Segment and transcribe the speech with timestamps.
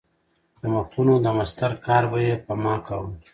[0.59, 3.09] د مخونو د مسطر کار به یې په ما کاوه.